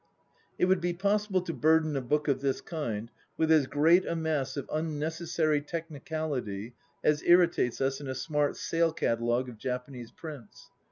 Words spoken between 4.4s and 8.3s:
of unnecessary technicality as irritates us in a